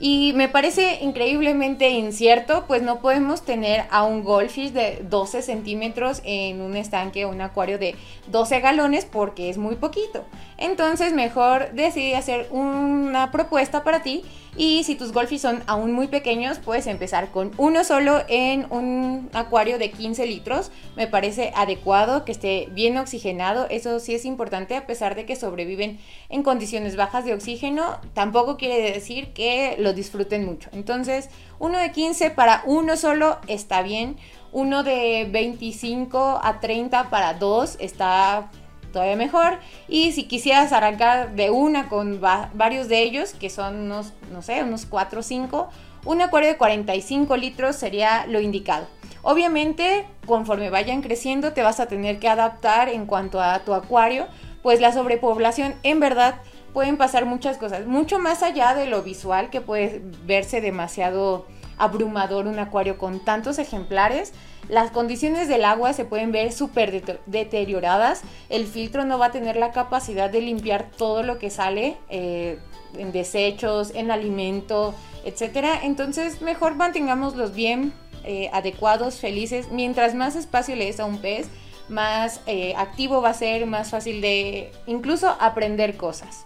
Y 0.00 0.32
me 0.34 0.48
parece 0.48 1.00
increíblemente 1.02 1.90
incierto, 1.90 2.66
pues 2.68 2.82
no 2.82 3.00
podemos 3.00 3.42
tener 3.42 3.86
a 3.90 4.04
un 4.04 4.22
goldfish 4.22 4.70
de 4.70 5.04
12 5.08 5.42
centímetros 5.42 6.22
en 6.24 6.60
un 6.60 6.76
estanque 6.76 7.24
o 7.24 7.30
un 7.30 7.40
acuario 7.40 7.78
de 7.78 7.96
12 8.28 8.60
galones 8.60 9.04
porque 9.04 9.50
es 9.50 9.58
muy 9.58 9.74
poquito. 9.74 10.24
Entonces 10.56 11.12
mejor 11.12 11.72
decidí 11.72 12.14
hacer 12.14 12.46
una 12.52 13.32
propuesta 13.32 13.82
para 13.82 14.02
ti 14.02 14.22
y 14.58 14.82
si 14.82 14.96
tus 14.96 15.12
goldfish 15.12 15.38
son 15.38 15.62
aún 15.68 15.92
muy 15.92 16.08
pequeños, 16.08 16.58
puedes 16.58 16.88
empezar 16.88 17.30
con 17.30 17.52
uno 17.58 17.84
solo 17.84 18.22
en 18.28 18.66
un 18.70 19.30
acuario 19.32 19.78
de 19.78 19.92
15 19.92 20.26
litros. 20.26 20.72
Me 20.96 21.06
parece 21.06 21.52
adecuado 21.54 22.24
que 22.24 22.32
esté 22.32 22.68
bien 22.72 22.98
oxigenado. 22.98 23.68
Eso 23.70 24.00
sí 24.00 24.16
es 24.16 24.24
importante 24.24 24.74
a 24.74 24.84
pesar 24.84 25.14
de 25.14 25.26
que 25.26 25.36
sobreviven 25.36 26.00
en 26.28 26.42
condiciones 26.42 26.96
bajas 26.96 27.24
de 27.24 27.34
oxígeno. 27.34 28.00
Tampoco 28.14 28.56
quiere 28.56 28.92
decir 28.92 29.32
que 29.32 29.76
disfruten 29.92 30.44
mucho. 30.44 30.68
Entonces, 30.72 31.28
uno 31.58 31.78
de 31.78 31.92
15 31.92 32.30
para 32.30 32.62
uno 32.66 32.96
solo 32.96 33.38
está 33.46 33.82
bien. 33.82 34.16
Uno 34.52 34.82
de 34.82 35.28
25 35.30 36.40
a 36.42 36.60
30 36.60 37.10
para 37.10 37.34
dos 37.34 37.76
está 37.80 38.50
todavía 38.92 39.16
mejor. 39.16 39.58
Y 39.88 40.12
si 40.12 40.24
quisieras 40.24 40.72
arrancar 40.72 41.34
de 41.34 41.50
una 41.50 41.88
con 41.88 42.20
varios 42.20 42.88
de 42.88 43.02
ellos, 43.02 43.32
que 43.34 43.50
son 43.50 43.76
unos, 43.76 44.12
no 44.32 44.42
sé, 44.42 44.62
unos 44.62 44.86
4 44.86 45.20
o 45.20 45.22
5, 45.22 45.68
un 46.04 46.20
acuario 46.22 46.48
de 46.48 46.56
45 46.56 47.36
litros 47.36 47.76
sería 47.76 48.26
lo 48.26 48.40
indicado. 48.40 48.86
Obviamente, 49.22 50.06
conforme 50.26 50.70
vayan 50.70 51.02
creciendo, 51.02 51.52
te 51.52 51.62
vas 51.62 51.80
a 51.80 51.86
tener 51.86 52.18
que 52.18 52.28
adaptar 52.28 52.88
en 52.88 53.04
cuanto 53.04 53.40
a 53.42 53.58
tu 53.60 53.74
acuario, 53.74 54.26
pues 54.62 54.80
la 54.80 54.92
sobrepoblación 54.92 55.74
en 55.82 56.00
verdad 56.00 56.36
pueden 56.72 56.96
pasar 56.96 57.24
muchas 57.24 57.58
cosas, 57.58 57.86
mucho 57.86 58.18
más 58.18 58.42
allá 58.42 58.74
de 58.74 58.86
lo 58.86 59.02
visual 59.02 59.50
que 59.50 59.60
puede 59.60 60.02
verse 60.26 60.60
demasiado 60.60 61.46
abrumador 61.78 62.46
un 62.46 62.58
acuario 62.58 62.98
con 62.98 63.20
tantos 63.20 63.58
ejemplares. 63.58 64.32
Las 64.68 64.90
condiciones 64.90 65.48
del 65.48 65.64
agua 65.64 65.92
se 65.92 66.04
pueden 66.04 66.32
ver 66.32 66.52
súper 66.52 67.20
deterioradas. 67.26 68.22
El 68.48 68.66
filtro 68.66 69.04
no 69.04 69.18
va 69.18 69.26
a 69.26 69.32
tener 69.32 69.56
la 69.56 69.72
capacidad 69.72 70.28
de 70.28 70.42
limpiar 70.42 70.90
todo 70.96 71.22
lo 71.22 71.38
que 71.38 71.50
sale 71.50 71.96
eh, 72.10 72.58
en 72.96 73.12
desechos, 73.12 73.92
en 73.94 74.10
alimento, 74.10 74.94
etc. 75.24 75.80
Entonces 75.84 76.42
mejor 76.42 76.74
mantengámoslos 76.74 77.54
bien 77.54 77.92
eh, 78.24 78.50
adecuados, 78.52 79.16
felices. 79.16 79.70
Mientras 79.70 80.14
más 80.14 80.36
espacio 80.36 80.76
le 80.76 80.86
des 80.86 81.00
a 81.00 81.06
un 81.06 81.18
pez, 81.18 81.48
más 81.88 82.42
eh, 82.46 82.74
activo 82.76 83.22
va 83.22 83.30
a 83.30 83.34
ser, 83.34 83.64
más 83.64 83.90
fácil 83.90 84.20
de 84.20 84.70
incluso 84.86 85.34
aprender 85.40 85.96
cosas. 85.96 86.44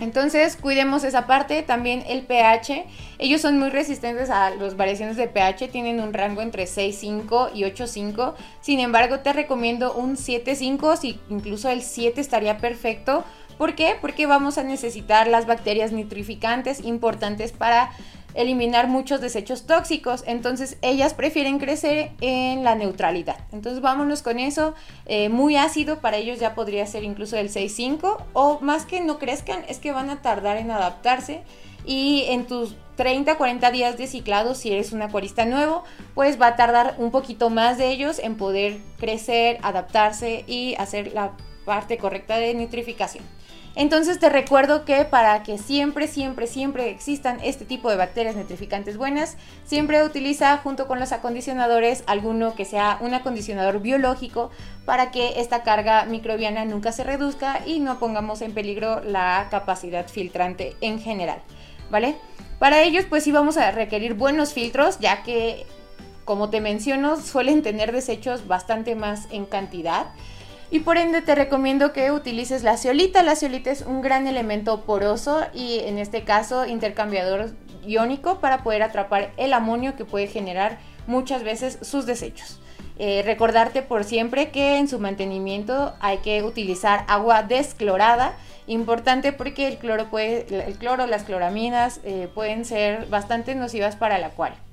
Entonces, 0.00 0.56
cuidemos 0.56 1.04
esa 1.04 1.26
parte. 1.26 1.62
También 1.62 2.02
el 2.08 2.22
pH. 2.22 2.84
Ellos 3.18 3.40
son 3.40 3.58
muy 3.58 3.70
resistentes 3.70 4.30
a 4.30 4.50
las 4.50 4.76
variaciones 4.76 5.16
de 5.16 5.28
pH. 5.28 5.68
Tienen 5.68 6.00
un 6.00 6.12
rango 6.12 6.42
entre 6.42 6.64
6.5 6.64 7.50
y 7.54 7.62
8.5. 7.62 8.34
Sin 8.60 8.80
embargo, 8.80 9.20
te 9.20 9.32
recomiendo 9.32 9.94
un 9.94 10.16
7.5. 10.16 10.96
Si 10.96 11.20
incluso 11.28 11.68
el 11.70 11.82
7 11.82 12.20
estaría 12.20 12.58
perfecto. 12.58 13.24
¿Por 13.58 13.76
qué? 13.76 13.96
Porque 14.00 14.26
vamos 14.26 14.58
a 14.58 14.64
necesitar 14.64 15.28
las 15.28 15.46
bacterias 15.46 15.92
nitrificantes 15.92 16.80
importantes 16.80 17.52
para 17.52 17.90
eliminar 18.34 18.88
muchos 18.88 19.20
desechos 19.20 19.66
tóxicos. 19.66 20.24
Entonces 20.26 20.76
ellas 20.82 21.14
prefieren 21.14 21.58
crecer 21.58 22.10
en 22.20 22.64
la 22.64 22.74
neutralidad. 22.74 23.36
Entonces 23.52 23.80
vámonos 23.80 24.22
con 24.22 24.38
eso. 24.38 24.74
Eh, 25.06 25.28
muy 25.28 25.56
ácido 25.56 26.00
para 26.00 26.16
ellos 26.16 26.38
ya 26.38 26.54
podría 26.54 26.86
ser 26.86 27.04
incluso 27.04 27.36
el 27.36 27.48
6.5 27.48 28.18
o 28.32 28.60
más 28.60 28.84
que 28.84 29.00
no 29.00 29.18
crezcan 29.18 29.64
es 29.68 29.78
que 29.78 29.92
van 29.92 30.10
a 30.10 30.22
tardar 30.22 30.56
en 30.56 30.70
adaptarse 30.70 31.42
y 31.86 32.24
en 32.28 32.46
tus 32.46 32.76
30, 32.96 33.36
40 33.36 33.70
días 33.70 33.98
de 33.98 34.06
ciclado, 34.06 34.54
si 34.54 34.72
eres 34.72 34.92
un 34.92 35.02
acuarista 35.02 35.44
nuevo, 35.44 35.84
pues 36.14 36.40
va 36.40 36.48
a 36.48 36.56
tardar 36.56 36.94
un 36.98 37.10
poquito 37.10 37.50
más 37.50 37.76
de 37.76 37.88
ellos 37.88 38.18
en 38.18 38.36
poder 38.36 38.78
crecer, 38.98 39.58
adaptarse 39.62 40.44
y 40.46 40.74
hacer 40.78 41.12
la 41.12 41.32
parte 41.64 41.98
correcta 41.98 42.36
de 42.36 42.54
nitrificación. 42.54 43.24
Entonces 43.76 44.20
te 44.20 44.28
recuerdo 44.28 44.84
que 44.84 45.04
para 45.04 45.42
que 45.42 45.58
siempre, 45.58 46.06
siempre, 46.06 46.46
siempre 46.46 46.90
existan 46.90 47.40
este 47.42 47.64
tipo 47.64 47.90
de 47.90 47.96
bacterias 47.96 48.36
nitrificantes 48.36 48.96
buenas, 48.96 49.36
siempre 49.64 50.04
utiliza 50.04 50.56
junto 50.58 50.86
con 50.86 51.00
los 51.00 51.10
acondicionadores 51.10 52.04
alguno 52.06 52.54
que 52.54 52.64
sea 52.64 52.98
un 53.00 53.14
acondicionador 53.14 53.80
biológico 53.80 54.50
para 54.84 55.10
que 55.10 55.40
esta 55.40 55.64
carga 55.64 56.04
microbiana 56.04 56.64
nunca 56.64 56.92
se 56.92 57.02
reduzca 57.02 57.62
y 57.66 57.80
no 57.80 57.98
pongamos 57.98 58.42
en 58.42 58.54
peligro 58.54 59.02
la 59.02 59.48
capacidad 59.50 60.06
filtrante 60.06 60.76
en 60.80 61.00
general, 61.00 61.40
¿vale? 61.90 62.14
Para 62.60 62.82
ellos 62.82 63.06
pues 63.08 63.24
sí 63.24 63.32
vamos 63.32 63.56
a 63.56 63.72
requerir 63.72 64.14
buenos 64.14 64.52
filtros 64.52 65.00
ya 65.00 65.24
que 65.24 65.66
como 66.24 66.48
te 66.48 66.60
menciono 66.60 67.20
suelen 67.20 67.62
tener 67.62 67.90
desechos 67.90 68.46
bastante 68.46 68.94
más 68.94 69.26
en 69.30 69.46
cantidad 69.46 70.06
y 70.70 70.80
por 70.80 70.96
ende 70.96 71.22
te 71.22 71.34
recomiendo 71.34 71.92
que 71.92 72.10
utilices 72.10 72.62
la 72.62 72.76
ceolita. 72.76 73.22
La 73.22 73.36
ceolita 73.36 73.70
es 73.70 73.82
un 73.82 74.02
gran 74.02 74.26
elemento 74.26 74.82
poroso 74.82 75.42
y 75.52 75.80
en 75.80 75.98
este 75.98 76.24
caso 76.24 76.66
intercambiador 76.66 77.50
iónico 77.84 78.40
para 78.40 78.62
poder 78.62 78.82
atrapar 78.82 79.32
el 79.36 79.52
amonio 79.52 79.96
que 79.96 80.04
puede 80.04 80.26
generar 80.26 80.78
muchas 81.06 81.42
veces 81.42 81.78
sus 81.82 82.06
desechos. 82.06 82.60
Eh, 82.96 83.22
recordarte 83.24 83.82
por 83.82 84.04
siempre 84.04 84.50
que 84.50 84.78
en 84.78 84.86
su 84.86 85.00
mantenimiento 85.00 85.94
hay 86.00 86.18
que 86.18 86.42
utilizar 86.42 87.04
agua 87.08 87.42
desclorada. 87.42 88.34
Importante 88.66 89.32
porque 89.32 89.66
el 89.66 89.78
cloro, 89.78 90.08
puede, 90.10 90.46
el 90.66 90.78
cloro 90.78 91.06
las 91.06 91.24
cloraminas 91.24 92.00
eh, 92.04 92.28
pueden 92.34 92.64
ser 92.64 93.06
bastante 93.06 93.54
nocivas 93.54 93.96
para 93.96 94.16
el 94.16 94.24
acuario. 94.24 94.63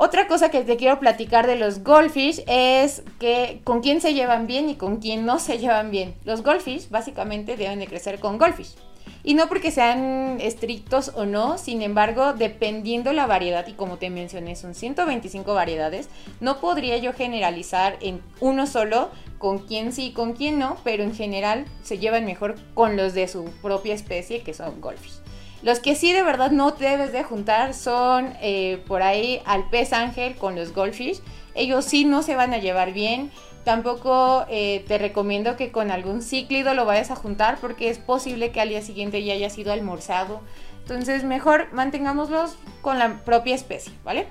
Otra 0.00 0.28
cosa 0.28 0.48
que 0.48 0.62
te 0.62 0.76
quiero 0.76 1.00
platicar 1.00 1.48
de 1.48 1.56
los 1.56 1.82
goldfish 1.82 2.44
es 2.46 3.02
que 3.18 3.60
con 3.64 3.80
quién 3.80 4.00
se 4.00 4.14
llevan 4.14 4.46
bien 4.46 4.68
y 4.68 4.76
con 4.76 4.98
quién 4.98 5.26
no 5.26 5.40
se 5.40 5.58
llevan 5.58 5.90
bien. 5.90 6.14
Los 6.24 6.44
goldfish 6.44 6.88
básicamente 6.88 7.56
deben 7.56 7.80
de 7.80 7.88
crecer 7.88 8.20
con 8.20 8.38
goldfish. 8.38 8.76
Y 9.24 9.34
no 9.34 9.48
porque 9.48 9.72
sean 9.72 10.38
estrictos 10.40 11.10
o 11.16 11.26
no, 11.26 11.58
sin 11.58 11.82
embargo, 11.82 12.32
dependiendo 12.32 13.12
la 13.12 13.26
variedad, 13.26 13.66
y 13.66 13.72
como 13.72 13.96
te 13.98 14.08
mencioné, 14.08 14.54
son 14.54 14.76
125 14.76 15.52
variedades, 15.52 16.08
no 16.38 16.60
podría 16.60 16.96
yo 16.98 17.12
generalizar 17.12 17.96
en 18.00 18.22
uno 18.38 18.68
solo 18.68 19.10
con 19.38 19.58
quién 19.58 19.92
sí 19.92 20.06
y 20.06 20.12
con 20.12 20.34
quién 20.34 20.60
no, 20.60 20.76
pero 20.84 21.02
en 21.02 21.12
general 21.12 21.64
se 21.82 21.98
llevan 21.98 22.24
mejor 22.24 22.54
con 22.74 22.96
los 22.96 23.14
de 23.14 23.26
su 23.26 23.46
propia 23.62 23.94
especie, 23.94 24.42
que 24.42 24.54
son 24.54 24.80
goldfish. 24.80 25.27
Los 25.62 25.80
que 25.80 25.96
sí 25.96 26.12
de 26.12 26.22
verdad 26.22 26.50
no 26.52 26.70
debes 26.70 27.12
de 27.12 27.24
juntar 27.24 27.74
son 27.74 28.32
eh, 28.40 28.82
por 28.86 29.02
ahí 29.02 29.42
al 29.44 29.68
pez 29.68 29.92
ángel 29.92 30.36
con 30.36 30.54
los 30.54 30.72
goldfish. 30.72 31.20
Ellos 31.54 31.84
sí 31.84 32.04
no 32.04 32.22
se 32.22 32.36
van 32.36 32.54
a 32.54 32.58
llevar 32.58 32.92
bien. 32.92 33.32
Tampoco 33.64 34.46
eh, 34.48 34.84
te 34.86 34.98
recomiendo 34.98 35.56
que 35.56 35.72
con 35.72 35.90
algún 35.90 36.22
cíclido 36.22 36.74
lo 36.74 36.84
vayas 36.84 37.10
a 37.10 37.16
juntar 37.16 37.58
porque 37.60 37.90
es 37.90 37.98
posible 37.98 38.50
que 38.50 38.60
al 38.60 38.68
día 38.68 38.82
siguiente 38.82 39.24
ya 39.24 39.34
haya 39.34 39.50
sido 39.50 39.72
almorzado. 39.72 40.40
Entonces 40.82 41.24
mejor 41.24 41.72
mantengámoslos 41.72 42.56
con 42.80 42.98
la 42.98 43.18
propia 43.24 43.54
especie, 43.54 43.92
¿vale? 44.04 44.26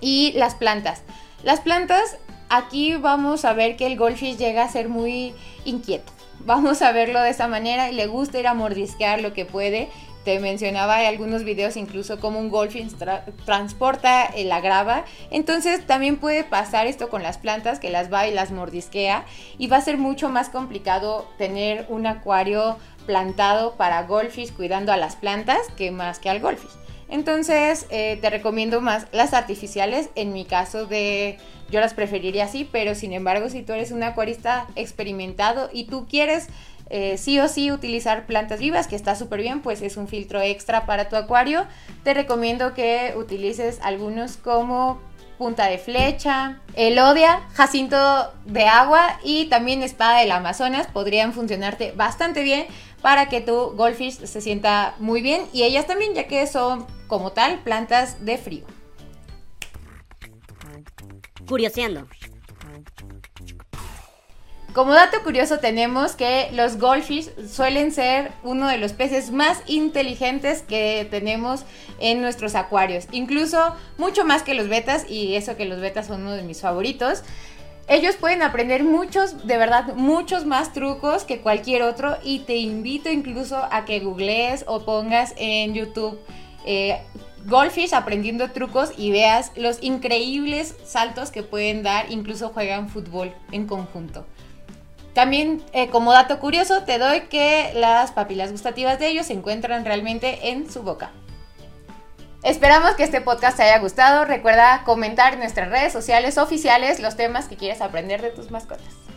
Y 0.00 0.32
las 0.32 0.54
plantas. 0.54 1.02
Las 1.44 1.60
plantas, 1.60 2.16
aquí 2.48 2.96
vamos 2.96 3.44
a 3.44 3.52
ver 3.52 3.76
que 3.76 3.86
el 3.86 3.96
goldfish 3.96 4.36
llega 4.36 4.64
a 4.64 4.68
ser 4.68 4.88
muy 4.88 5.34
inquieto. 5.64 6.10
Vamos 6.40 6.80
a 6.80 6.90
verlo 6.92 7.20
de 7.20 7.30
esa 7.30 7.46
manera 7.48 7.90
y 7.90 7.94
le 7.94 8.06
gusta 8.06 8.40
ir 8.40 8.46
a 8.46 8.54
mordisquear 8.54 9.20
lo 9.20 9.34
que 9.34 9.44
puede 9.44 9.90
te 10.24 10.38
mencionaba 10.38 10.96
hay 10.96 11.06
algunos 11.06 11.44
videos 11.44 11.76
incluso 11.76 12.20
como 12.20 12.38
un 12.38 12.50
golfing 12.50 12.88
transporta 13.44 14.30
la 14.36 14.60
grava. 14.60 15.04
Entonces 15.30 15.86
también 15.86 16.18
puede 16.18 16.44
pasar 16.44 16.86
esto 16.86 17.08
con 17.08 17.22
las 17.22 17.38
plantas 17.38 17.80
que 17.80 17.90
las 17.90 18.12
va 18.12 18.26
y 18.28 18.34
las 18.34 18.50
mordisquea 18.50 19.24
y 19.58 19.66
va 19.68 19.78
a 19.78 19.80
ser 19.80 19.98
mucho 19.98 20.28
más 20.28 20.48
complicado 20.48 21.26
tener 21.38 21.86
un 21.88 22.06
acuario 22.06 22.76
plantado 23.06 23.76
para 23.76 24.02
goldfish 24.02 24.52
cuidando 24.52 24.92
a 24.92 24.96
las 24.96 25.16
plantas 25.16 25.58
que 25.76 25.90
más 25.90 26.18
que 26.18 26.30
al 26.30 26.40
goldfish. 26.40 26.70
Entonces 27.08 27.86
eh, 27.90 28.18
te 28.20 28.30
recomiendo 28.30 28.80
más 28.80 29.06
las 29.12 29.34
artificiales. 29.34 30.10
En 30.14 30.32
mi 30.32 30.44
caso 30.44 30.86
de 30.86 31.38
yo 31.70 31.80
las 31.80 31.94
preferiría 31.94 32.44
así, 32.44 32.68
pero 32.70 32.94
sin 32.94 33.12
embargo 33.12 33.48
si 33.48 33.62
tú 33.62 33.72
eres 33.72 33.90
un 33.90 34.02
acuarista 34.02 34.66
experimentado 34.76 35.70
y 35.72 35.84
tú 35.84 36.06
quieres 36.08 36.48
eh, 36.90 37.16
sí 37.18 37.38
o 37.38 37.48
sí 37.48 37.70
utilizar 37.72 38.26
plantas 38.26 38.60
vivas, 38.60 38.88
que 38.88 38.96
está 38.96 39.14
súper 39.14 39.40
bien, 39.40 39.62
pues 39.62 39.80
es 39.80 39.96
un 39.96 40.08
filtro 40.08 40.40
extra 40.40 40.86
para 40.86 41.08
tu 41.08 41.16
acuario. 41.16 41.64
Te 42.02 42.14
recomiendo 42.14 42.74
que 42.74 43.14
utilices 43.16 43.78
algunos 43.82 44.36
como 44.36 45.00
punta 45.38 45.66
de 45.68 45.78
flecha, 45.78 46.60
elodia, 46.74 47.40
jacinto 47.54 47.96
de 48.44 48.66
agua 48.66 49.18
y 49.24 49.46
también 49.46 49.82
espada 49.82 50.18
del 50.20 50.32
Amazonas 50.32 50.86
podrían 50.88 51.32
funcionarte 51.32 51.92
bastante 51.92 52.42
bien 52.42 52.66
para 53.00 53.30
que 53.30 53.40
tu 53.40 53.70
goldfish 53.70 54.18
se 54.18 54.40
sienta 54.42 54.94
muy 54.98 55.22
bien 55.22 55.44
y 55.54 55.62
ellas 55.62 55.86
también 55.86 56.12
ya 56.12 56.26
que 56.26 56.46
son 56.46 56.84
como 57.06 57.32
tal 57.32 57.60
plantas 57.60 58.22
de 58.24 58.36
frío. 58.36 58.64
Curioseando. 61.48 62.06
Como 64.72 64.92
dato 64.92 65.20
curioso 65.24 65.58
tenemos 65.58 66.12
que 66.12 66.48
los 66.52 66.78
goldfish 66.78 67.28
suelen 67.48 67.90
ser 67.90 68.30
uno 68.44 68.68
de 68.68 68.78
los 68.78 68.92
peces 68.92 69.32
más 69.32 69.58
inteligentes 69.66 70.62
que 70.62 71.08
tenemos 71.10 71.64
en 71.98 72.20
nuestros 72.20 72.54
acuarios, 72.54 73.06
incluso 73.10 73.74
mucho 73.98 74.24
más 74.24 74.44
que 74.44 74.54
los 74.54 74.68
betas 74.68 75.10
y 75.10 75.34
eso 75.34 75.56
que 75.56 75.64
los 75.64 75.80
betas 75.80 76.06
son 76.06 76.22
uno 76.22 76.32
de 76.32 76.42
mis 76.44 76.60
favoritos. 76.60 77.24
Ellos 77.88 78.14
pueden 78.14 78.42
aprender 78.42 78.84
muchos, 78.84 79.44
de 79.44 79.56
verdad, 79.56 79.94
muchos 79.96 80.46
más 80.46 80.72
trucos 80.72 81.24
que 81.24 81.40
cualquier 81.40 81.82
otro 81.82 82.16
y 82.22 82.40
te 82.40 82.56
invito 82.56 83.10
incluso 83.10 83.56
a 83.72 83.84
que 83.84 83.98
googlees 83.98 84.64
o 84.68 84.84
pongas 84.84 85.34
en 85.36 85.74
YouTube 85.74 86.20
eh, 86.64 87.00
Goldfish 87.46 87.94
aprendiendo 87.94 88.50
trucos 88.50 88.92
y 88.96 89.10
veas 89.10 89.50
los 89.56 89.82
increíbles 89.82 90.76
saltos 90.84 91.30
que 91.30 91.42
pueden 91.42 91.82
dar, 91.82 92.12
incluso 92.12 92.50
juegan 92.50 92.88
fútbol 92.88 93.32
en 93.50 93.66
conjunto. 93.66 94.26
También 95.14 95.62
eh, 95.72 95.88
como 95.88 96.12
dato 96.12 96.38
curioso 96.38 96.84
te 96.84 96.98
doy 96.98 97.22
que 97.22 97.72
las 97.74 98.12
papilas 98.12 98.52
gustativas 98.52 98.98
de 98.98 99.08
ellos 99.08 99.26
se 99.26 99.32
encuentran 99.32 99.84
realmente 99.84 100.50
en 100.50 100.70
su 100.70 100.82
boca. 100.82 101.10
Esperamos 102.42 102.92
que 102.92 103.02
este 103.02 103.20
podcast 103.20 103.58
te 103.58 103.64
haya 103.64 103.78
gustado. 103.80 104.24
Recuerda 104.24 104.82
comentar 104.84 105.34
en 105.34 105.40
nuestras 105.40 105.68
redes 105.68 105.92
sociales 105.92 106.38
oficiales 106.38 107.00
los 107.00 107.16
temas 107.16 107.48
que 107.48 107.56
quieres 107.56 107.82
aprender 107.82 108.22
de 108.22 108.30
tus 108.30 108.50
mascotas. 108.50 109.09